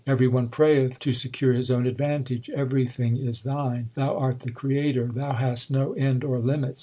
Every 0.07 0.27
one 0.27 0.47
prayeth 0.49 0.97
to 1.01 1.13
secure 1.13 1.53
his 1.53 1.69
own 1.69 1.85
advantage. 1.85 2.49
Everything 2.49 3.17
is 3.17 3.43
Thine; 3.43 3.91
Thou 3.93 4.17
art 4.17 4.39
the 4.39 4.49
Creator. 4.49 5.11
Thou 5.13 5.33
hast 5.33 5.69
no 5.69 5.93
end 5.93 6.23
or 6.23 6.39
limits. 6.39 6.79